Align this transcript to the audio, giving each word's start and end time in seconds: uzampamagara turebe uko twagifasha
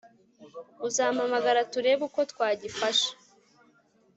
uzampamagara 0.87 1.67
turebe 1.71 2.01
uko 2.09 2.19
twagifasha 2.31 3.11